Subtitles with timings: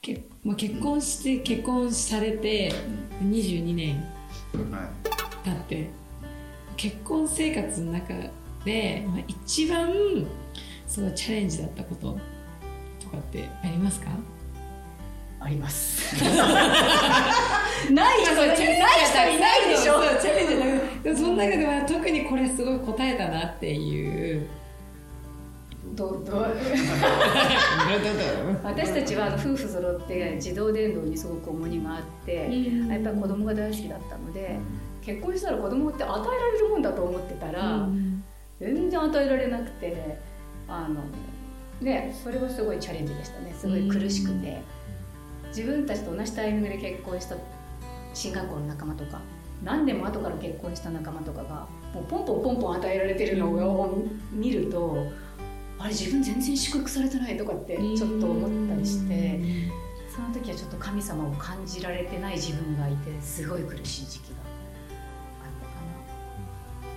[0.00, 2.72] けまあ、結婚して結婚されて
[3.22, 3.96] 22年
[4.70, 4.90] は
[5.44, 5.44] い。
[5.44, 5.90] 経って
[6.76, 8.14] 結婚生活の中
[8.64, 9.88] で、まあ、一番
[10.86, 12.18] そのチャレンジだったこと
[13.00, 14.10] とかってありますか？
[15.40, 16.16] あります。
[16.24, 18.66] ない人ない人い
[19.40, 20.00] ないでしょ。
[20.20, 20.64] チャレンジだ
[21.04, 24.48] けどその中では特にこれすごい答えたなっていう
[25.94, 26.46] どど
[28.62, 34.58] 私たちは夫婦揃って自動電動にすごく重荷があって、やっぱり子供が大好きだったので
[35.02, 37.88] 結婚したら子供って与えられるもんだと思ってたら、
[38.60, 40.18] 全然与えられなくて
[40.68, 41.00] あの
[41.80, 43.54] ねそれはすごいチャレンジでしたね。
[43.58, 44.60] すごい苦しくて、
[45.48, 47.36] 自分たちと同じタイミングで結婚した
[48.14, 49.20] 進学校の仲間とか
[49.62, 55.06] 何年も後から結婚した仲間とかがもうポンポンポンポン与えられてるのを見ると、
[55.78, 59.78] あれ自分全然祝福されてないとかってちょっと思ったりして。
[60.18, 64.36] その時はちょっと神様を感じられてない自分がいてすごい苦しい時期が
[65.44, 65.72] あったか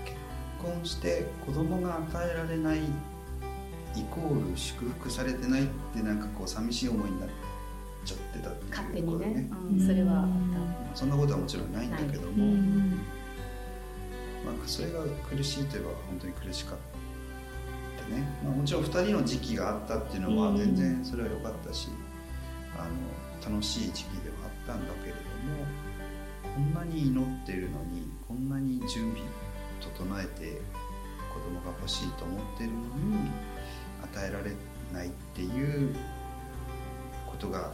[0.03, 7.29] 結婚して子供が与えられないイコール祝福されてないってなんかこう寂しい思いになっ
[8.03, 9.41] ちゃってたってな勝手いうことにね。
[9.41, 10.27] ね、うん、それは
[10.95, 12.45] そんなことはもちろんないんだけども、
[14.43, 16.90] まあ、それが苦しいといえば本当に苦しかった
[18.11, 21.89] ね、まあ、もちろん2人の時期があったっていうのは全然それは良かったし、
[22.77, 25.65] あの楽しい時期ではあったんだけれども
[26.55, 29.21] こんなに祈ってるのにこんなに準備
[29.81, 30.61] 整えて
[31.33, 33.31] 子供が欲しいと思ってるのに
[34.03, 34.51] 与えられ
[34.93, 35.95] ないっていう
[37.25, 37.71] ことが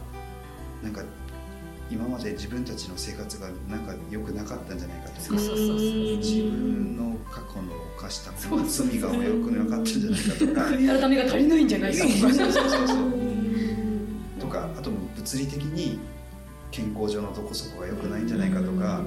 [0.82, 1.02] なんか
[1.90, 10.62] 今まで自分たちの生活がなんか良くなかったんじゃないかとか自分の過去の犯した罪が良くなかったんじゃないかとか。
[10.66, 12.18] た 改めが足りないんじゃないかとか。
[12.20, 12.98] そうそうそうそう
[14.40, 16.00] とかあとも物理的に
[16.72, 19.02] 健康上のどこそこが良くないんじゃないかとか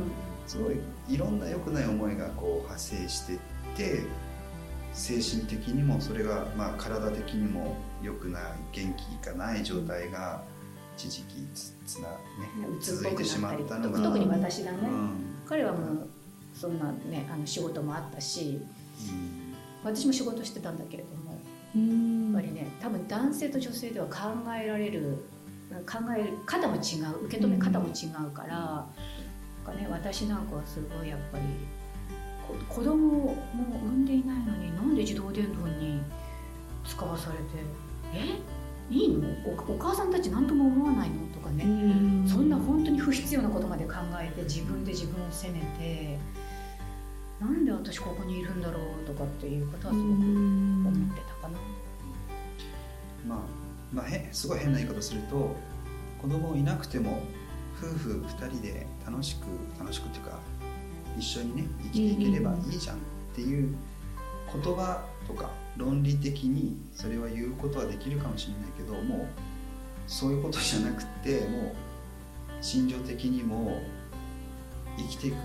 [0.47, 3.38] すごいいろんな良くない思いがこう派生してっ
[3.76, 4.00] て
[4.93, 10.43] 精神的にもそれが、まあ、体的にも良くない元気がない状態が
[11.09, 12.16] 一時期つつな、ね、
[12.78, 14.03] 鬱っ続いてしぽくなっりまったたのが。
[14.03, 15.11] 特に私だね、うん。
[15.47, 16.09] 彼はもう
[16.55, 18.61] そんなねあの仕事もあったし
[19.09, 19.55] うん。
[19.83, 24.15] 私も仕事してたんだけれどもやっぱりね多分男性と女性では考
[24.62, 25.25] えられる
[25.87, 28.87] 考える方も違う受け止め方も違うから、な
[29.62, 31.44] んかね、私なんかはすごいやっぱり
[32.69, 36.03] こ子供をもう産んでいないのになんで自動電動に
[36.84, 37.44] 使わされて
[38.12, 38.59] 「え？
[38.91, 39.28] いいの？
[39.47, 41.65] おお母さんたち何とも思わないの?」とかね、
[42.28, 46.19] そんな本当に不必要なことまで考えて自分で自分を責めて
[47.41, 51.59] なんで私ここにいるんだろうとかっていうことはすごく思ってたかな。
[53.27, 53.39] まあ、
[53.93, 55.55] まあ、へすごい変な言い方すると
[56.21, 57.23] 子供いなくても
[57.79, 59.47] 夫婦2人で楽しく
[59.79, 60.39] 楽しくっていうか
[61.19, 62.99] 一緒にね生きていければいいじゃんっ
[63.34, 63.75] ていう
[64.53, 69.29] 言葉とか論理的にそれは言うことはできるかもしれないけどもう
[70.07, 71.75] そういうことじゃなくてもう
[72.61, 73.81] 心情的にも
[74.97, 75.37] 生きていく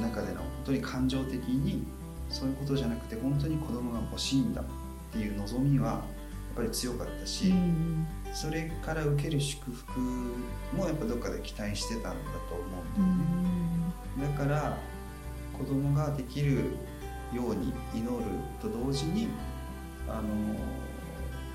[0.00, 1.84] 中での本当に感情的に
[2.30, 4.64] そういうことじゃなくて本当に子供が欲しいんだっ
[5.12, 6.02] ていう望みはやっ
[6.56, 7.52] ぱり強かったし、
[8.34, 10.00] それから受ける祝福
[10.76, 12.10] もやっぱどっかで期待してたんだ
[12.48, 12.64] と思
[12.98, 14.36] うんだよね。
[14.36, 14.78] だから
[15.56, 16.76] 子供ができる
[17.32, 18.24] ように祈る
[18.60, 19.28] と同時に
[20.08, 20.28] あの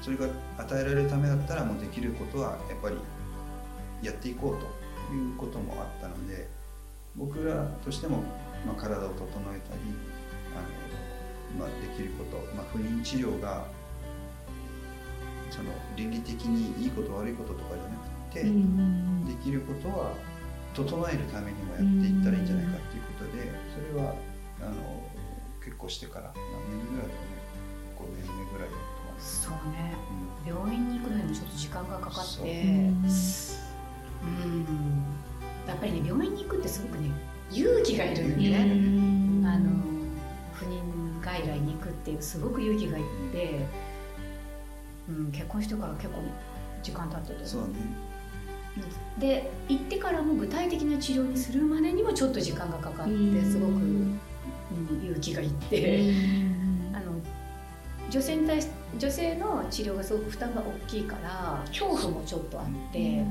[0.01, 2.97] それが与えられるためだったらもうできることはやっぱり
[4.01, 6.47] やっていこうということもあったので
[7.15, 8.17] 僕らとしても、
[8.65, 9.81] まあ、体を整えたり
[10.53, 10.61] あ
[11.55, 13.65] の、まあ、できること、まあ、不妊治療が
[15.49, 20.15] その倫理的にいいこと悪いこととかじゃなくて、できることは
[20.73, 24.15] 整えるためにもやっていったらいいんじゃないかっていうことでそれは
[24.61, 24.73] あの
[25.63, 27.43] 結婚してから何年ぐらいだろうね。
[27.97, 29.95] 5年目ぐらいだと思そうね。
[30.45, 32.29] う、病院に行くのにもちょっと時間がかかって。
[32.29, 32.47] そう。
[34.25, 35.03] うん。
[35.67, 37.09] やっぱりね病院に行くってすごくね
[37.51, 38.61] 勇気がいるよね、
[39.45, 39.69] あの
[40.53, 43.65] 不妊外来に行くっていうすごく勇気がいって、
[45.07, 46.21] うん、結婚してから結構
[46.81, 47.67] 時間経っててうんそうね
[49.19, 53.11] で行ってからも具体的な治療にするまでにもちょっと時間がかかって
[53.43, 54.19] すごく、うん
[55.03, 56.13] 勇気がいって、
[56.93, 57.13] あの
[58.09, 58.67] 女性に対し
[58.97, 63.23] 女性の治療がすごく負担が大きいから恐怖もちょっとあって、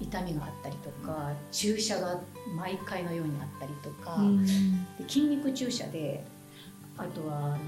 [0.00, 2.20] 痛みがあったりとか注射が
[2.56, 4.20] 毎回のようにあったりとか、
[4.98, 6.24] で筋肉注射で
[6.96, 7.58] あとはあの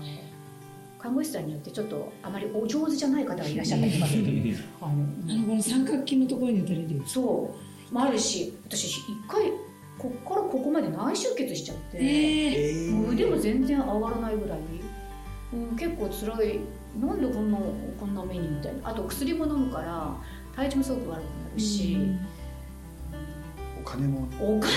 [0.98, 4.56] 看護師さんによってちょっとあまりお上手じゃない方がいらっしゃったりとかする。
[4.80, 7.02] あのあのこの三角筋のところに打たれる。
[7.06, 7.56] そ
[7.90, 7.94] う。
[7.94, 9.52] もあるし私一回
[10.00, 14.58] こっからここまで内出血しちゃって、ええもう腕も全然上がらないぐらい、
[15.52, 16.61] うん、結構辛い。
[16.99, 17.58] なんでこんな
[18.00, 18.88] こんな目にみたいな。
[18.88, 20.17] あと薬も飲むから
[20.56, 21.99] 体調もすごく悪くなるし、
[23.81, 24.26] お金も。
[24.41, 24.69] お金が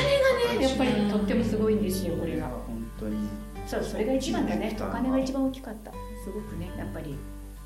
[0.59, 3.17] ねやっぱりとってもすごいんですよこれが本当に。
[3.65, 4.75] そうそれが一番だね。
[4.77, 5.91] お金が一番大きかった。
[5.91, 7.15] すごくねやっぱり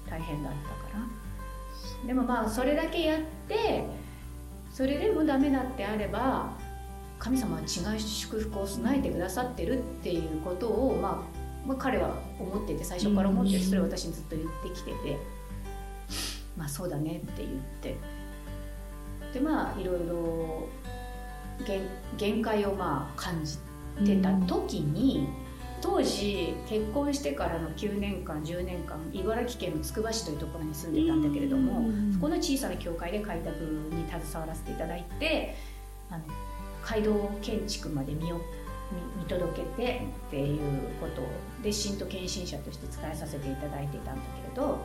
[0.10, 2.08] 大変だったから。
[2.08, 3.84] でもまあそれだけやって
[4.72, 6.52] それでもダメだってあれば
[7.20, 11.26] 神様は違う祝福を備えてくださってるっていうことを、ま
[11.66, 15.18] あ、まあ彼は思ってて最初から思っててそれを私にずっと言ってきてて
[16.56, 17.50] まあそうだねって言っ
[17.82, 17.98] て
[19.34, 20.68] でまあいろいろ
[21.66, 21.82] 限
[22.18, 23.58] 限界をまあ感じ
[24.06, 25.28] てた時に、
[25.82, 33.50] 当時結婚してからの9年間10年間茨城県のつくば市というところに住んでたんだけれども、そこの小さな教会で開拓
[33.92, 35.56] に携わらせていただいて
[36.10, 36.24] あの
[36.88, 38.40] 街道建築まで見よ
[39.18, 40.60] 見見届けてっていう
[41.02, 41.22] こと
[41.62, 44.80] で信徒献身者として使いさせていただいていたんだけれど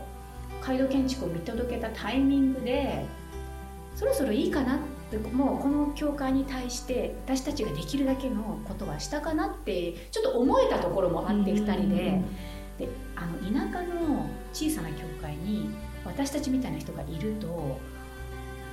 [0.60, 3.06] 街道建築を見届けたタイミングで
[3.94, 4.78] そろそろいいかなっ
[5.10, 12.20] てもうこの教会に対して私たちができるだけのことはしたかなってちょっと思えたところもあって2人で。
[12.78, 15.70] であの田舎の小さな教会に
[16.04, 17.78] 私たちみたいな人がいると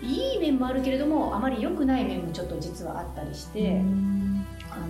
[0.01, 3.81] いい面もあるけれどもあまり良くない面もちょっと実はあったりして、
[4.69, 4.85] あの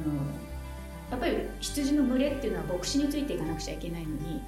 [1.12, 4.42] やっぱり羊の群れっていうのは牧師についていかなくちゃいけないのに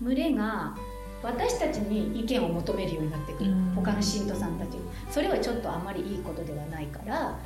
[0.00, 0.76] 群れが
[1.22, 3.72] 私たちに意見を求めるようになってくる、うん。
[3.76, 4.80] 他の信徒さんたちに。
[5.08, 7.38] それはちょっとあまりいいことではないから、ま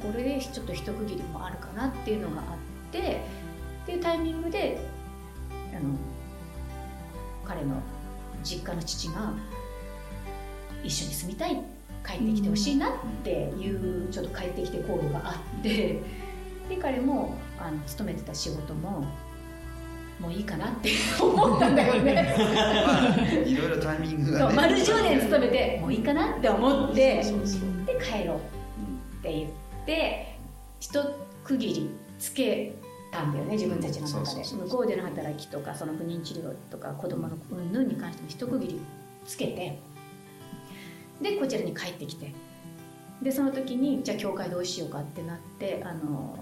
[0.00, 4.78] あこれでちょっと一区切りもあるかなっていうのがあってっていうタイミングで
[5.76, 5.98] あの
[7.44, 7.82] 彼の
[8.44, 9.32] 実家の父が
[10.84, 11.60] 一緒に住みたい
[12.06, 12.92] 帰ってきてほしいなっ
[13.22, 16.00] ていうちょっと帰ってきてコールがあって
[16.68, 19.06] で彼もあの勤めてた仕事も
[20.20, 20.90] もういいかなって
[21.20, 22.34] 思ったんだよね。
[22.86, 24.54] ま あいろいろタイミングがね。
[24.54, 27.22] 丸10年勤めてもういいかなって思ってで
[28.00, 28.40] 帰ろうっ
[29.22, 29.50] て言っ
[29.86, 30.38] て
[30.78, 31.04] 一
[31.42, 32.76] 区切りつけ
[33.10, 34.44] たんだよね自分たちの中で。
[34.44, 38.80] 向こうでの働きとかその不妊治療とか子供の云々に関しても一区切り
[39.26, 39.78] つけて
[41.20, 42.32] でこちらに帰ってきて。
[43.22, 46.36] でその時にじゃあ教会どうしようかってなってあの、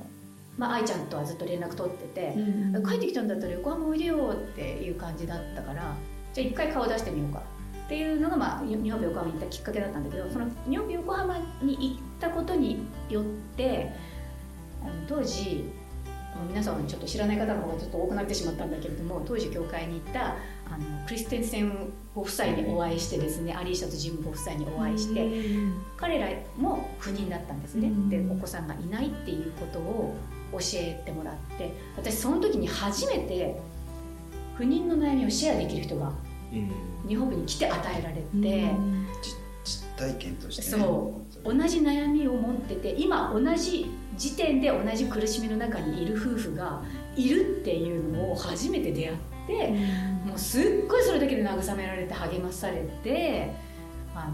[0.59, 2.35] まあ、愛ちゃんとはずっと連絡取ってて、
[2.85, 5.95] 帰ってきたんだったら横浜おいでよっていう感じだったから
[6.33, 7.43] じゃあ一回顔出してみようか。
[7.85, 13.25] っていうのが、まあ、日本横浜に行ったきっかけだったんだけどその日本横浜に行ったことによっ
[13.57, 13.93] て
[14.83, 15.71] あの当時
[16.49, 20.37] 皆さんはちょっと知らない方の方がちょっと多くなってしまったんだけれども当時教会に行った
[20.73, 25.29] あのクリステンセンご夫妻にお会いしてですねアリーシャとジムご夫妻にお会いして
[25.97, 28.09] 彼らも不妊だったんですね、うん。
[28.09, 30.17] でお子さんがいないっていうことを
[30.53, 33.61] 教えてもらって私その時に初めて
[34.55, 36.13] 不妊の悩みをシェアできる人が
[37.09, 38.71] 日本に来て与えられて、
[39.63, 40.83] 実体験としてね。
[40.83, 41.23] そう。
[41.45, 46.83] 同じ悩みを持ってて今同じ時点で同じ苦しみの中にいる夫婦が
[47.17, 49.31] いるっていうのを初めて出会って、
[50.27, 53.53] もうすっごいそれだけで慰められて励まされて
[54.15, 54.33] あの、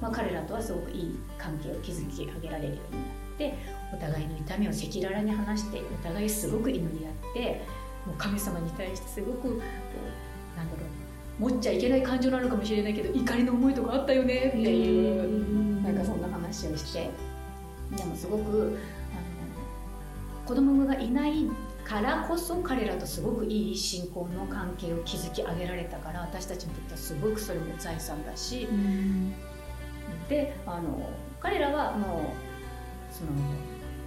[0.00, 3.54] まあ、彼らとはすごくいい関係を築き上げられるようになって
[3.94, 7.62] お互いの痛みを赤裸々に話してお互いすごく祈り合って
[8.06, 15.66] もう神様に対してすごくこうなんだろう持っちゃいけない感情なのかもしれないけど怒りの思いとかあったよねっていう。
[15.86, 17.10] なんかそんな話をして
[17.96, 18.76] でもすごく
[19.12, 21.48] あの子供がいない
[21.88, 28.68] からこそ彼らとすごくいい信仰の関係を築き上げられたから私たちにとってはすごくそれも財産だし。
[30.28, 32.32] であの彼らはも
[33.12, 33.30] うその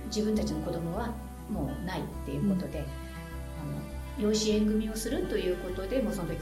[0.07, 1.13] 自分たちの子供は
[1.49, 2.83] もうないっていうことで、
[3.59, 6.39] あの養子縁組をするということでもうその時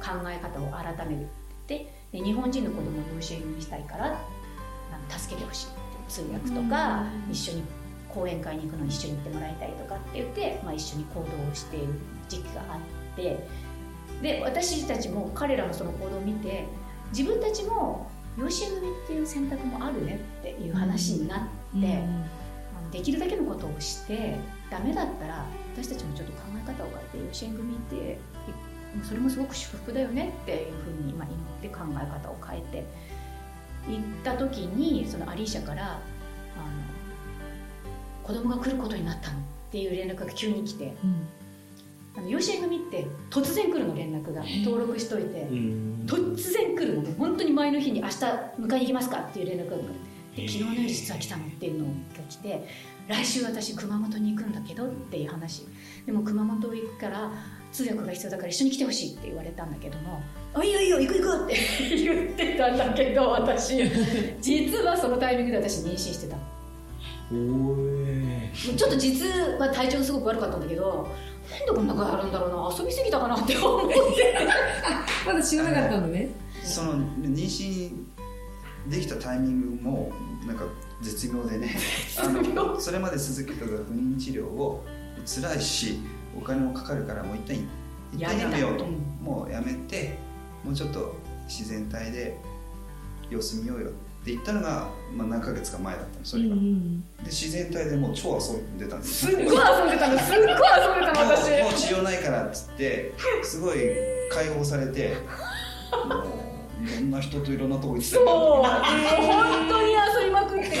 [0.00, 1.24] 考え方を改め
[1.66, 4.20] てで日本人の子供を養子縁組したいから
[5.08, 5.76] 助けてほしいって
[6.08, 7.62] 通訳とか、一緒に
[8.14, 11.88] 講演会に行くのに一緒に行ってもらいたいとかって言って、まあ、一緒に行動をしている
[12.28, 13.46] 時期があって。
[14.22, 16.64] で私たちも彼らのその行動を見て
[17.10, 21.98] 自分たちも養子縁組っていう選択もあるねっていう話になって、
[22.76, 24.36] あのできるだけのことをして
[24.70, 28.18] ダメだったら私たちもちょっと考え方を変えて養子縁組ってえ
[29.02, 32.84] それもすごく祝福だよねっていうふうに、まあ、祈って考え方を変えて
[33.88, 36.00] 行った時にそのアリーシャからあの
[38.26, 39.40] 子供が来ることになったのっ
[39.70, 40.94] ていう連絡が急に来て。
[42.16, 44.42] あの養子縁組って突然来るの連絡が。
[44.64, 45.48] 登録しといて。
[46.06, 49.84] 突然来るので本当に前の日に明日迎えに行きますかっていう連絡が来る
[50.36, 51.92] で昨日の夜実は来たのっていうのが
[52.28, 52.68] 来て
[53.08, 55.66] 来週私熊本に行くんだけどっていう話。
[56.06, 57.32] でも熊本行くから
[57.72, 60.22] 通訳が必要だから一緒に来てほしいって言われたんだけども
[60.54, 63.82] 「あいいよいいよ行く行く」って言ってたんだけど私。
[64.40, 66.36] 実はそのタイミングで私妊娠してた
[67.30, 69.26] ちょっと実
[69.58, 71.08] は体調がすごく悪かったんだけど
[71.50, 72.76] なんでこんな声あるんだろうな。
[72.76, 73.96] 遊びすぎたかなって思って。
[75.26, 76.28] まだ知らなかったのね。
[76.62, 77.92] その妊娠
[78.90, 80.12] できたタイミングも
[80.46, 80.64] なんか
[81.02, 81.76] 絶妙でね。
[82.18, 84.84] あのそれまで続けてた不妊治療を
[85.26, 86.00] 辛いし
[86.36, 87.56] お金もかかるからもう一旦
[88.12, 90.18] 一旦やめようと、うん、もうやめて
[90.64, 91.14] もうちょっと
[91.46, 92.38] 自然体で
[93.30, 100.58] 様子見ようよって言ったのが、まあ、何ヶ月か前だったのそれが、うん、で自然体でもう超遊んでたんですすっごい遊んでたのすっごい遊んで
[101.12, 101.62] たの私。
[101.62, 103.12] もう治療ないからっつって
[103.42, 103.78] すごい
[104.32, 105.16] 解放されて
[106.08, 106.14] も
[106.82, 110.78] ういろんな人といろんなとこ行ってたそうもう本当に遊びまくってて。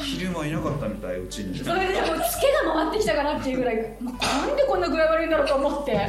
[0.00, 1.58] 昼間いなかったみたいうちに。
[1.58, 4.10] それでもうツケが回ってきたかなっていうぐらいな
[4.52, 5.92] んでこんな具合悪いんだろうと思って。
[5.92, 6.08] いや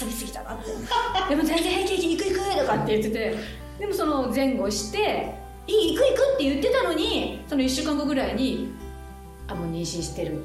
[0.00, 0.70] 遊びすぎたなって
[1.30, 3.34] でも全然平気行く行くとかって言ってて
[3.78, 5.34] でもその前後して
[5.66, 8.72] 「いい行く行く」って言ってたのにその1週間後ぐらいに
[9.48, 10.44] 「あもう妊娠してる」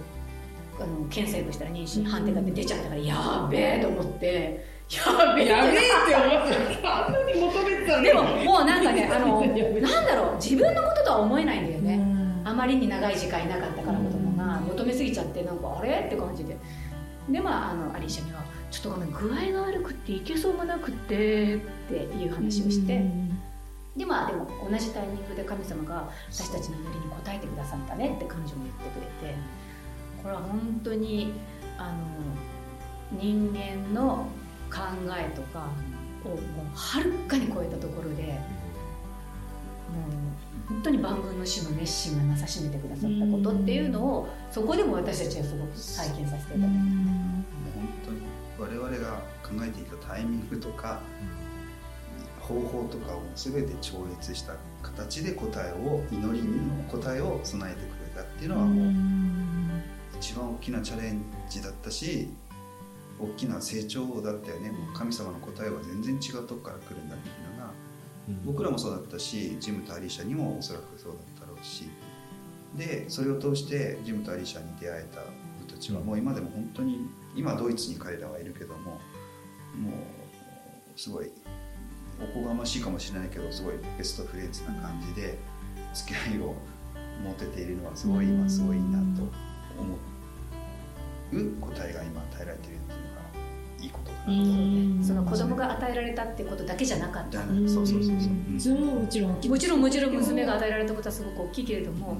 [0.79, 4.71] あの検査薬したら妊娠判定が出ちゃったからやべえと思って。
[4.91, 6.85] やべえやべえって思って。
[6.85, 11.99] あんなに求めてたのでももうなんかねあのなんだろう自分のこととは思えないんだよね。
[12.43, 16.03] あまりに長い時間いなかったから子供が求めすぎちゃってなんかあれ？
[16.07, 16.57] って感じで。
[17.29, 18.40] でまああのアリーシャには
[18.71, 21.59] 「ちょっとごめん具合が悪くっていけそうもなくて」っ
[21.89, 23.05] ていう話をして。
[23.95, 29.61] でまあでも同じタイミングで神様が私たちの祈りに応えてくださったねって彼女も言ってくれて。
[30.21, 31.31] これは本当に
[31.77, 31.97] あの
[33.19, 34.27] 人間の
[34.69, 34.79] 考
[35.17, 35.67] えとか
[36.23, 36.37] をもう
[36.75, 38.33] はるかに超えたところでもう
[40.69, 46.77] 本当に万軍の主の熱心がなさしめてくださったことっていうのをそこでも私たちはすごく体験させていただいて。
[46.77, 47.60] 本当に
[48.61, 51.01] 我々が考えていたタイミングとか
[52.39, 54.53] 方法とかを全て超越した
[54.83, 58.93] 形で答えを祈りの答えを備えてくれたっていうのはもう
[60.19, 62.29] 一番大きなチャレンジだったし
[63.19, 64.71] 大きな成長だったよね。
[64.71, 67.71] もう神様の答えは全然違うとこから来るんだっていうのが、
[68.29, 71.89] うん、僕らもそうだったしジムとアリーシャにもおそらくそうだったろうし。
[72.75, 75.31] でそれを通してジムとアリーシャに出会えた僕
[75.71, 78.99] たちはもう今でも本当に今ドイツに彼らはいるけどもも
[80.95, 81.31] うすごい
[82.21, 85.37] おこがましいかもしれないけどすごいベストフレンズな感じで
[85.93, 86.55] 付き合いを
[87.23, 89.23] 持てているのはすごい今すごいなと
[89.79, 89.97] 思う。
[91.61, 93.21] 答えが今与えられているっていうのが
[93.79, 95.07] いいことかなと。
[95.07, 97.39] その子供が与えられたってことだけじゃなかった。
[97.39, 98.59] そうそうそうそう。
[98.59, 102.17] それももちろんもちろんもちろん娘が与えられたことはすごく大きいけれども、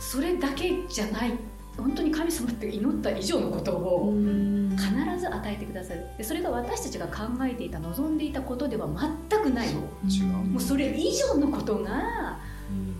[0.00, 1.32] それだけじゃない
[1.76, 6.06] 本当に神様って祈った以上のことを必ず与えてくださる。
[6.18, 8.86] でそれが私たちが考えていた望んでいたことでは
[9.30, 9.68] 全くない。
[9.68, 10.26] 違う。
[10.26, 12.38] もうそれ以上のことが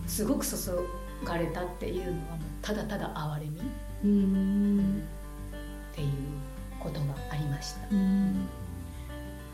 [0.07, 0.53] すごく注
[1.23, 3.61] がれたっていうのはもうただただ憐れみっ
[5.95, 6.09] ていう
[6.79, 7.87] ことがありました。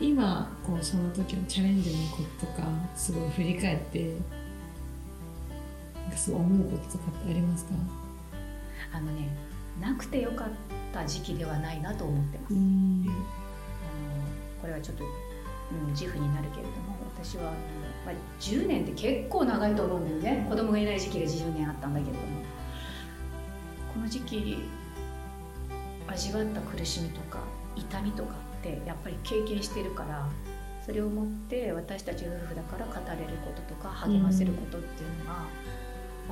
[0.00, 2.62] 今こうその時のチャレンジのこととか
[2.96, 4.16] すごい振り返って
[5.94, 7.72] なんかすごい思うこととかってありますか？
[8.92, 9.28] あのね
[9.80, 10.48] なくてよかっ
[10.92, 12.54] た時期ではないなと思ってます。
[12.54, 13.04] あの
[14.60, 17.54] これはちょっと、うん、自負になるけれども私はやっ
[18.04, 20.46] ぱり10年って結構長いと思うんだよね。
[20.48, 22.40] 子供がいない時期が10年あったんだけれども。
[23.92, 24.58] この時期
[26.06, 27.40] 味わった苦しみとか
[27.76, 30.28] 痛みとかってやっぱり経験してるから
[30.86, 35.44] それをもって私たち夫婦だから語れることとか励ませることっていうのが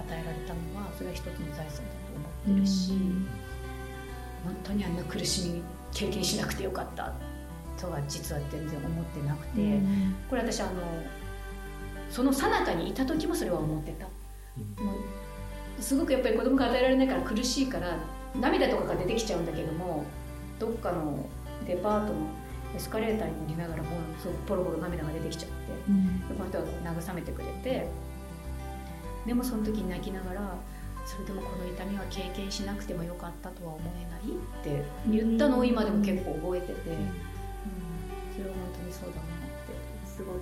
[0.00, 2.92] 与えられたのはそれは一つの財産だと思ってるし、
[4.44, 5.62] 本当にあんな苦しみ
[5.92, 7.12] 経験しなくてよかった
[7.80, 9.80] とは実は全然思ってなくて、
[10.28, 10.72] これ私あの
[12.10, 14.06] その最中にいた時もそれは思ってた。
[14.82, 14.92] も
[15.78, 17.96] うすごくやっぱり子供が与えられないから苦しいから
[18.40, 20.04] 涙とかが出てきちゃうんだけども
[20.58, 21.24] どっかの
[21.66, 22.20] デパートの
[22.74, 25.54] エスカレーターに乗りながらもうすごくポロポロ涙が出てきちゃって、
[25.88, 27.88] うん、この人が慰めてくれて
[29.26, 30.54] でもその時に泣きながら
[31.06, 36.76] それでもこの痛みは経験しなくてもよかったとは思えないって言ったのを今でも結構覚えてて、うん、
[38.36, 39.24] それは本当にそうだなっ
[39.64, 39.72] て
[40.04, 40.38] すごく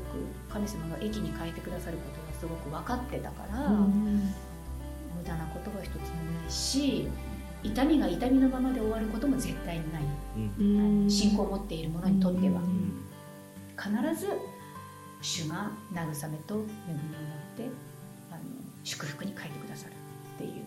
[0.52, 4.32] 神様が駅に変えてくださることがすごく分かってたから、うん、
[5.16, 7.08] 無駄なことは一つもないし
[7.62, 10.02] 痛みが痛みのままで終わることも絶対にない、
[10.60, 10.62] う
[11.06, 11.10] ん。
[11.10, 13.02] 信仰を持っている者にとっては、うん。
[13.76, 14.28] 必ず
[15.20, 16.66] 主が慰めと恵みを持っ
[17.56, 17.85] て
[18.86, 19.92] 祝福に変えてくださる。
[20.36, 20.62] っていう。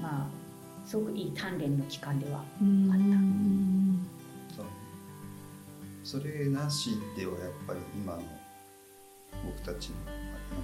[0.00, 0.26] まあ
[0.86, 4.06] すごくいい鍛錬の期間ではうん。
[6.04, 8.22] そそれなしではやっぱり今の
[9.44, 10.14] 僕たちのなん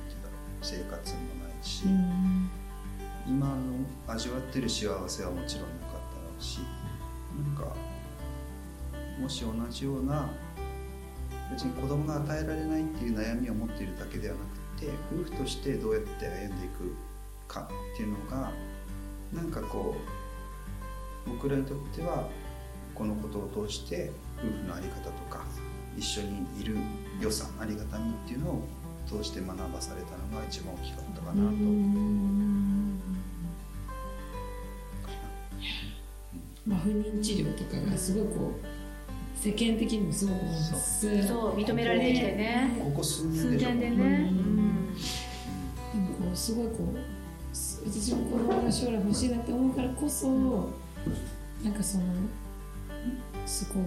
[0.07, 1.83] ていうんだろう生活もないし、
[3.27, 3.55] 今の
[4.07, 6.03] 味わってる幸せはもちろんなかったろ
[6.39, 6.61] うし
[7.37, 7.75] なんか
[9.21, 10.31] もし同じような
[11.51, 14.62] 別に子供が与えられないっていう悩みを持っているだけではなくて
[15.13, 16.95] 夫婦としてどうやって歩んでいく
[17.49, 18.53] かっていうのが
[19.33, 19.97] なんかこ
[21.27, 22.29] う僕らにとっては
[22.95, 25.45] このことを通して夫婦の在り方とか
[25.97, 26.77] 一緒にいる
[27.21, 28.65] 良さありがたみっていうのを
[29.07, 31.53] 通して学ばされたのが一番大きかったかなと。
[36.65, 42.79] まあ、不妊治療とかがすごいこう世間的にもすごくそうそう認められてきてね。
[42.81, 44.62] ここ数数年でしょ年でね、うん
[46.35, 50.29] すごいこうす私も子供が将来欲しいなって思うからこそ
[51.65, 52.05] なんかその
[53.47, 53.85] すごい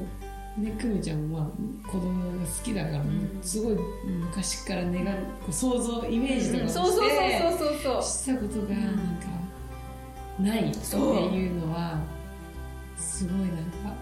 [0.62, 1.50] ねくみちゃんは
[1.86, 3.04] 子供が好きだから、
[3.42, 3.76] すごい
[4.06, 5.06] 昔から願う
[5.42, 9.36] こう想像イメージとかそうそうそうそうそうしたことがなんか
[10.40, 12.00] ないっていうのは
[12.98, 13.94] すごいなんか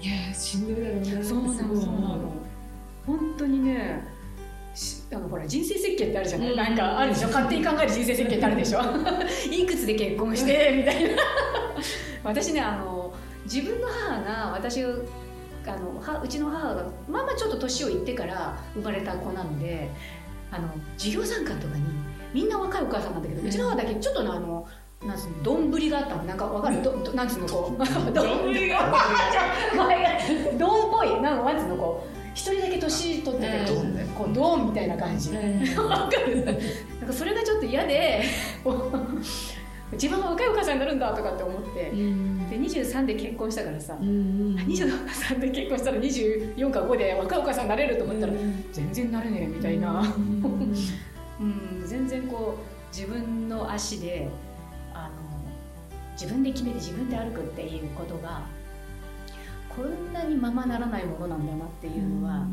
[0.00, 2.20] いやーしんどいだろうなってすそうなう
[3.06, 4.19] 本当にねし
[5.12, 6.56] あのほら人生設計ってあるじゃない、うん。
[6.56, 7.28] なんかあるでしょ？
[7.28, 8.80] 勝手に考える人生設計ってあるでしょ？
[9.50, 10.74] いくつで結婚して？
[10.76, 11.22] みたいな。
[12.24, 13.12] 私ねあの
[13.44, 14.88] 自分の母が私を
[15.66, 19.90] あのはうちの母がまあまあちょっと年をいってから生まれた子なので
[20.50, 21.82] あの授業参観とかに
[22.32, 24.66] みんな若いお母さんなんだけど、うちの母だけちょっとのあの
[25.04, 26.22] なんつうの丼があったの？
[26.24, 26.82] なんかわかる？
[26.82, 27.78] どどなんつうのこう。
[27.78, 28.92] 丼が
[30.58, 31.20] 丼 っぽい。
[31.20, 34.06] なんかなんつうのこう一人だけ年取ってて、ドンね。
[34.16, 35.30] こうドンみたいな感じ、
[35.76, 36.44] わかる。
[36.44, 36.56] なん
[37.06, 38.22] かそれがちょっと嫌で
[39.92, 48.32] 自分が若いお母さんになるんだとかって思ってで23で結婚したからさ、23で結婚したら24か5で若いお母さんになれると思ったら、
[48.72, 54.28] 全然なれねえみたいな、うん、全然こう自分の足で
[54.94, 55.14] あの
[56.12, 58.42] 自分で決めて自分で歩くっていうことが
[59.76, 62.46] こんなにままならないものなんだなっていうのは、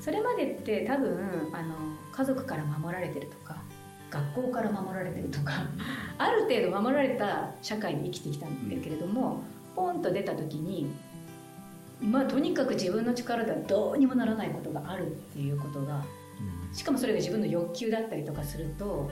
[0.00, 1.74] それまでって多分あの
[2.12, 3.56] 家族から守られてるとか
[4.10, 5.52] 学校から守られてるとか
[6.16, 9.42] ある程度守られた社会で生きてきたんだけれども、
[9.74, 10.90] ポンと出た時に
[12.00, 16.04] まあとにかく自分の力ではどうにもならないことがあるっていうことが
[16.72, 19.10] しかもそれが自分の欲求だったりとかすると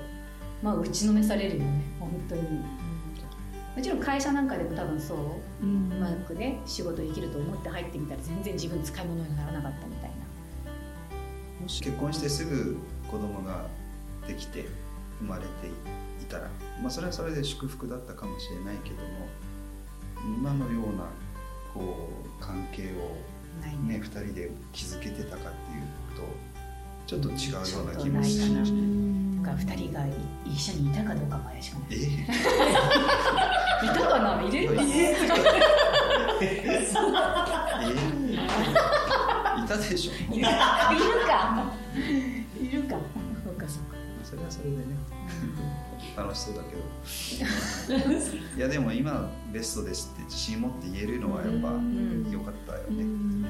[0.63, 2.43] まあ打ちのめされるよね本当に、
[3.77, 5.19] もちろん会社なんかでも多分そう。
[5.63, 10.17] うまくね仕事できると思って入ってみたら全然自分使い物にならなかったみたいな。
[11.61, 12.77] もし結婚してすぐ
[13.11, 13.67] 子供が
[14.27, 14.67] できて
[15.21, 15.49] 生まれて
[16.23, 16.51] いたら、
[16.83, 19.03] まあ、それはそれで祝福だったかもしれないけども
[20.37, 21.09] 今のような
[21.73, 23.17] こう関係を、
[23.61, 25.83] ないね、2人で築けてたかっていう
[26.17, 26.23] と
[27.07, 28.77] ちょっと違うような気もしちょっとないかな。
[28.77, 30.13] まが2人がい
[30.47, 31.89] 一緒にいたかどうかも怪しくない。
[31.93, 31.97] え
[33.85, 34.43] いたかな？
[34.43, 34.77] いれる。
[34.81, 35.15] え
[36.41, 36.45] え。
[39.65, 40.13] いたでしょ。
[40.35, 40.51] いるか。
[42.61, 42.97] いるか。
[43.45, 43.97] そうかそうか。
[44.25, 44.83] それはそれでね。
[46.17, 46.83] 楽しそうだけど。
[48.57, 52.31] いやでも今ベストですって自信持って言えるのはやっぱうん。
[52.31, 53.47] 良かったよね、うん。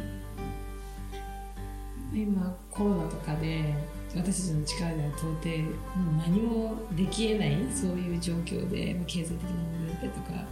[2.15, 3.75] 今コロナとかで
[4.15, 5.49] 私たちの力では到底
[5.99, 10.45] もう何もできえないそういう状況で、まあ、経済的な問題だとか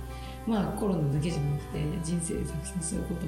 [0.47, 3.21] まあコロナだけじゃなくて人生でたくさんそういうこと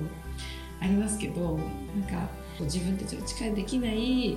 [0.80, 2.28] ありますけどなんか
[2.60, 4.36] 自分たちの力できない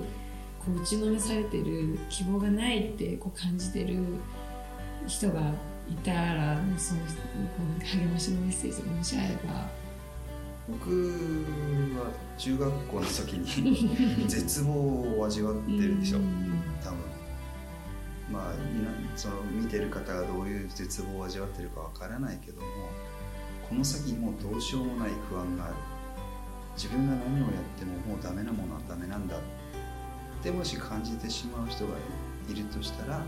[0.59, 4.03] こう打ちのめされてる希望がないってこう感じてる
[5.07, 5.41] 人が
[5.89, 7.05] いたらそのこ
[7.59, 9.87] うなんか励ましのメッセージとかもしあれば。
[10.69, 11.45] 僕
[11.97, 16.19] は中学校の時に 絶望を味わってるでしょ。
[16.83, 16.97] 多分。
[18.31, 22.67] まあみんなその見てる方がどういう絶望を味わってるかわからないけども
[23.69, 25.73] この先もうどうしようもない不安がある。
[26.75, 29.35] 自分が何をやってももうダメなものはダメなんだ。
[29.35, 29.39] っ
[30.43, 31.93] てもし感じてしまう人が
[32.47, 33.21] いるとしたら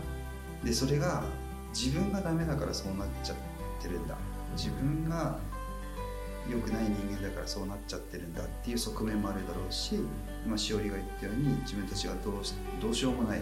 [0.64, 1.24] でそれが
[1.74, 3.36] 自分がダメだからそうなっちゃっ
[3.82, 4.16] てるんだ。
[4.56, 5.38] 自分が
[6.48, 9.96] 良くない人間だからそうなっちゃってるんだっていう側面もあるだろうし
[10.44, 13.40] 今しおりが言ったように自分たちがどうしどうしようもない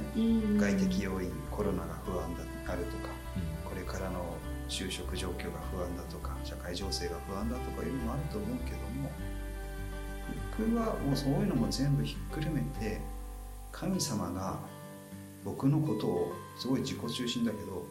[0.56, 3.08] 外的要因コロナが不安だあるとか
[3.64, 4.36] これからの
[4.68, 9.10] 就職状況が不安だとか社会情勢が不安だとかいうのもあると思うけども
[10.58, 13.00] 僕はもうそういうのも全部ひっくるめて
[13.72, 14.58] 神様が
[15.44, 17.86] 僕のことをすごい自己中心だけど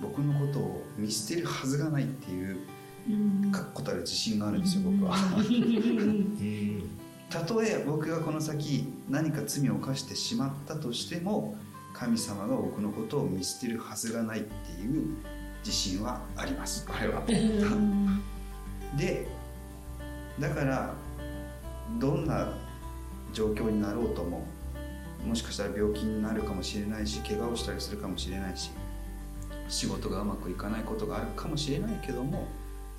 [0.00, 2.58] 僕のことを見捨てるはずがないっていう
[3.52, 5.16] 確固たる自信があるんですよ僕は。
[7.30, 11.56] たとえ僕がこの先何か罪を犯してしまったとしても
[11.92, 15.16] 神様が僕のことを見捨てるはずがないっていう
[15.64, 16.84] 自信はあります。
[16.86, 17.22] これは。
[18.96, 19.28] で
[20.40, 20.94] だから
[21.98, 22.52] どんな
[23.32, 24.46] 状況になろうとも
[25.24, 28.70] もしかしたら病気になるかもしれないし怪我をしたりするかもしれないし
[29.68, 32.48] 仕事がうまくいかないことがあるかもしれないけども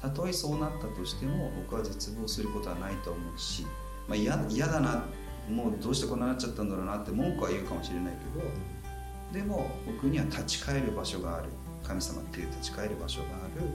[0.01, 3.65] たとえそうなったとしても僕は絶望することはないと思うし、
[4.07, 5.05] まあ、嫌だな
[5.49, 8.13] もうどうしてこんななっちゃったんだろうなって文句は言うかもしれない
[9.33, 11.49] けどでも僕には立ち返る場所がある。
[11.83, 13.67] 神様っていう立ち返る場所がある。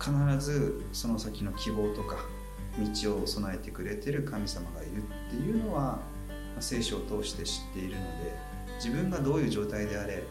[0.00, 2.16] 必ずその先の希望とか
[3.02, 6.00] 道を備えてくれてる神様がいるっていうのは
[6.58, 8.36] 聖書を通して知っているので
[8.76, 10.24] 自分がどういう状態であれ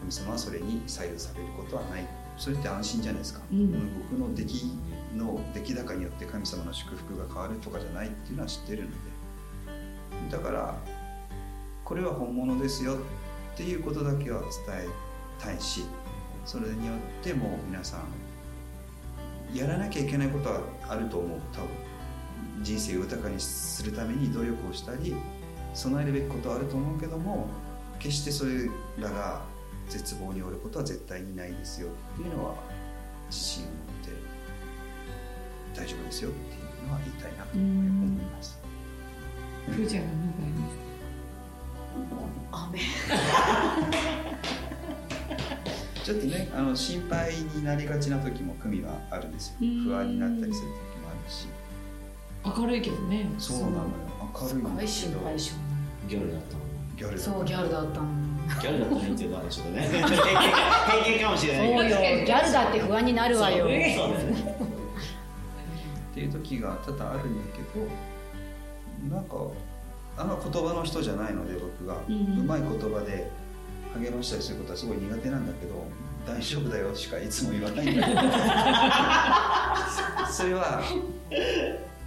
[0.00, 2.25] 神様はそれに左右されることはない。
[2.36, 3.72] それって安心じゃないですか、うん、
[4.10, 4.64] 僕の出来
[5.16, 9.16] の出来高によって神様の祝福が変わるとかじゃないっていうのは知ってるので。
[10.30, 10.74] だから
[11.84, 14.88] これは本物ですよっていうことだけは伝え
[15.38, 15.84] たいし
[16.44, 21.40] それによっても皆さんやらなきゃいけないことはあると思う。
[21.52, 21.68] 多分
[22.62, 25.14] 人生を豊かにするために努力をしたり
[25.74, 27.48] 備えるべきことはあると思うけども
[27.98, 28.68] 決してそれ
[28.98, 29.42] らが
[29.88, 32.54] 絶望によることは絶対にないですよっていうのは
[33.28, 34.10] 自信を持って
[35.80, 37.68] 大丈夫ですよっていうのは言いたいなと思い
[38.24, 38.58] ます。
[39.68, 40.76] ふーちゃんは何かあります。
[42.52, 42.78] 雨。
[46.04, 49.56] ちょっとねあの心配になりがちな時も組はあるんですよ。
[49.84, 51.48] 不安になったりする時もあるし。
[52.44, 53.28] 明るいけどね。
[53.38, 53.82] そうなのよ。
[54.32, 55.20] 明るいんですけど。
[56.08, 56.60] ギャルだったの。
[56.96, 58.25] ギャルそうギャルだったの
[58.60, 59.82] ギャルだったのっていうのはちょっとね。
[59.90, 60.02] 偏
[61.14, 61.98] 見かもしれないそうよ。
[62.24, 63.98] ギャルだって不安になるわよ、ね、
[66.12, 67.86] っていう時が多々あるんだけど
[69.14, 69.36] なんか
[70.16, 73.30] あんま言葉の人じゃないので僕が、うん、うまい言葉で
[73.94, 75.84] 励ましたりすることはすごい苦手なんだけど
[76.26, 78.20] 大丈夫だよしかいつも言わないんだけど。
[80.30, 80.82] それは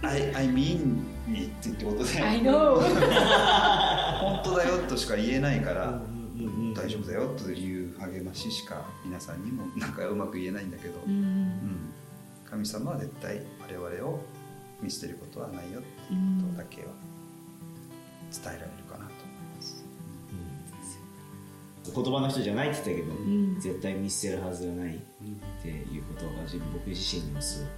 [0.02, 2.80] I, I mean it ってことで I know
[4.20, 6.00] 本当だよとしか言えないから、
[6.82, 11.92] 大丈夫だよという励まししか皆さんにもなんかうまく言えないんだけど、うん、
[12.48, 14.20] 神様は絶対我々を
[14.82, 15.88] 見捨てることはないよって
[16.42, 16.88] ことだけは
[18.32, 19.10] 伝えられるかなと思い
[19.56, 19.84] ます。
[21.92, 24.98] 言葉の人じゃないって言ったけど、うん、絶対見捨てるはずがないっ
[25.62, 27.70] ていうことが自分僕自身にもすごく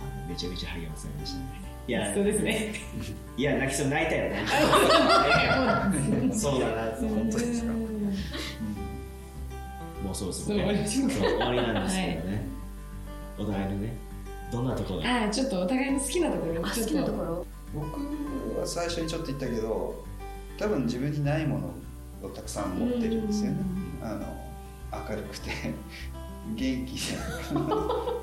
[0.00, 1.44] あのめちゃめちゃ励まされましたね。
[1.88, 2.74] いやそうですね。
[3.36, 4.44] いや泣きそう泣いたよね。
[6.34, 7.72] そうだな本当ですか？
[10.24, 12.46] もうそろそろ、ね、終わりなんですけどね、
[13.38, 13.96] はい、お互いのね
[14.52, 17.46] どんなところああちょっとお互いの好きなところ好きなところ？
[17.74, 20.04] 僕は最初にちょっと言ったけど
[20.58, 23.58] 多分自分にないものをたくさん持ってるんですよね。
[24.02, 25.50] あの明るくて
[26.54, 27.18] 元気で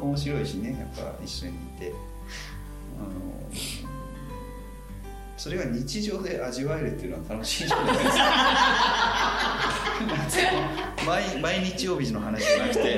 [0.02, 1.94] 面白いしねやっぱ一緒にいて。
[3.00, 3.10] あの
[5.44, 8.24] それが日常で味わえるっていうのは楽しいじゃないですか。
[11.06, 12.98] 毎毎日曜日の話じゃなくて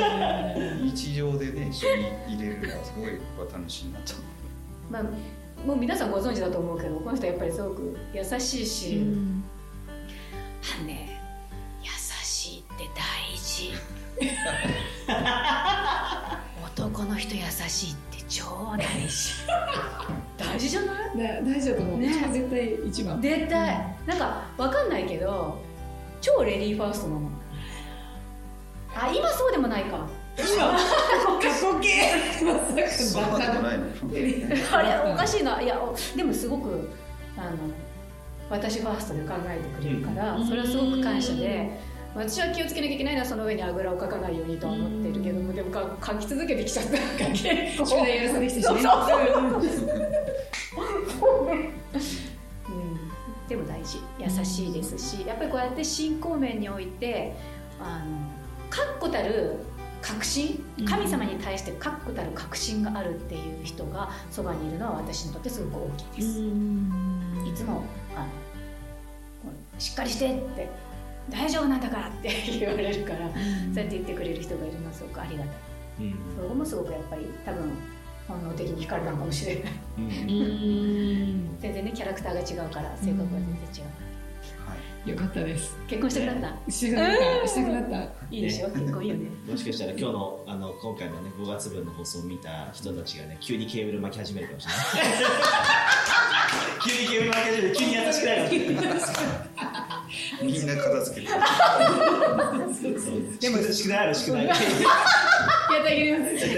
[0.83, 2.03] 日常でね一緒に
[2.35, 3.19] 入れるのはすごい
[3.51, 4.13] 楽しいなと。
[4.91, 5.03] まあ
[5.65, 9.43] もう皆さんご存知だと思うけどこの人はやっぱりすごく優しいし、うん、
[10.79, 11.19] あね
[11.81, 11.89] 優
[12.23, 13.73] しいって大事。
[16.77, 19.33] 男の人優しいって超大事
[20.45, 21.43] 大事じゃない？
[21.43, 23.21] 大事だと思う、ね、絶対一番。
[23.21, 25.59] 絶対、うん、なんか分かんないけど
[26.21, 27.29] 超レディーファーストなの。
[28.95, 30.07] あ今そうでもないか。
[30.37, 30.45] 今？
[30.45, 30.79] 過
[31.59, 31.89] 去形
[32.89, 33.85] そんなことないの。
[34.71, 35.61] あれおかしいな。
[35.61, 35.79] いや
[36.15, 36.89] でもすごく
[37.37, 37.57] あの
[38.49, 41.95] 私ファーストで考えてくれるから、それはすごく感謝で。
[42.15, 47.43] 私は気をつけなきゃいけないのはその上にあぐらをかかないようにとは思ってるけどもでもか書き続けてきちゃったから結
[47.77, 48.79] 構宿題やらされてきてしま
[54.25, 57.35] 優しいですしやっぱりこうやって信仰面において
[57.79, 58.17] あの
[58.69, 59.57] 確固たる
[60.01, 66.39] 確信神様に対して確固たる確信があるっていう人がそばにいるのは私にとってすごく大きいです。
[66.39, 67.83] いつも
[68.15, 68.27] あの
[69.79, 70.69] しっかりしてって
[71.29, 75.53] 大丈夫なんだからって 言われるから、そうやって言ってくれる人がいるのはすごくありがたい。
[76.01, 76.15] うん。
[76.37, 77.71] そこもすごくやっぱり多分
[78.27, 79.63] 本能的に惹かれたのかもしれない。
[79.97, 80.05] うん。
[80.05, 80.07] う
[81.57, 83.83] ん全然ねキャラクターが違うから性格は全然違う。
[83.85, 84.04] はい
[85.05, 85.77] よかったです。
[85.87, 86.71] 結婚したくなった？
[86.71, 87.97] したくなったしたくなった。
[88.31, 88.69] いいでしょ？
[88.69, 89.29] 結婚いいよね。
[89.47, 94.83] もしかしたら今日のあの今回のね5月分の放送を見た人たちがね急にケーブル巻き始めるかもしれない。
[96.85, 98.99] 急にケーブル巻き始めて急に優しくなるかもしれない。
[100.41, 101.33] みんな片付けて
[103.39, 104.63] でも宿題ある宿題やって
[105.75, 106.17] あげるよ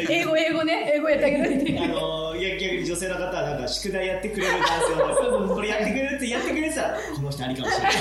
[0.10, 0.92] 英語英語ね。
[0.96, 2.27] 英語やってあげるあのいや
[2.58, 4.68] 逆に女性の方はなんか宿題やってくれる男
[5.22, 7.94] 性をこれやってくれるってやってくれてたらこの人ありかもしれない。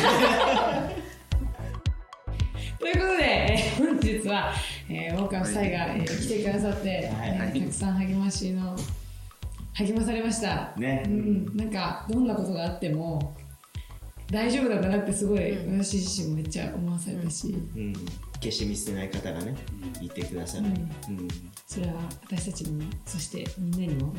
[2.78, 4.52] ということで、えー本日は、
[4.88, 7.08] えー、大川夫妻が、えー来てくださって、はい。
[7.28, 8.76] えーたくさん励ましの
[9.74, 11.02] 励まされました、ね。
[11.06, 13.36] うん、なんかどんなことがあっても
[14.30, 15.78] 大丈夫だったなってすごい、うん。
[15.82, 17.92] 私自身もめっちゃ思わされたし、うん、
[18.40, 19.55] 決して見捨てない方がね
[20.01, 21.18] 言ってくださる、うん。
[21.18, 21.29] うん。
[21.66, 21.94] それは
[22.25, 24.14] 私たちにもそしてみんなにも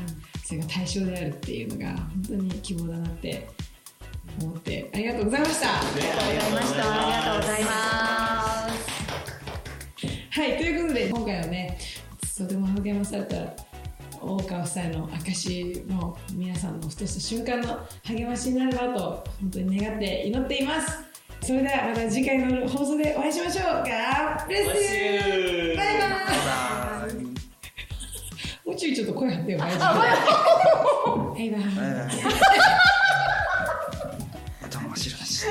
[0.46, 3.50] それが対象であるっていうのが本当に希望だなって
[4.42, 4.90] 思って。
[4.94, 5.68] ありがとうございました。
[5.68, 5.74] ね
[6.20, 6.84] ありがとうございました。
[6.84, 8.08] ありがとうございます。
[10.40, 11.80] はい、ということで今回はね
[12.38, 13.36] とても励まされた
[14.22, 21.07] 大川夫妻の証の皆さんのふとした瞬間の励ましになればと本当に願って祈っています
[21.48, 23.66] それではまた次回の放送でお会いしましょう。
[23.66, 23.86] God
[24.50, 24.64] bless you!
[25.78, 26.10] バイバイバイ
[27.06, 27.14] バイ。
[28.66, 30.04] もうちょいちょっと声張ってよバイバイバイバ
[31.38, 31.40] イ。
[31.40, 31.62] バイバイ。
[34.68, 35.46] 頭真っ白だし